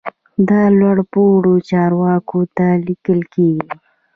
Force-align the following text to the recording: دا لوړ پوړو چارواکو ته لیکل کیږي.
دا 0.49 0.61
لوړ 0.79 0.97
پوړو 1.11 1.55
چارواکو 1.69 2.39
ته 2.57 2.67
لیکل 2.87 3.19
کیږي. 3.33 3.67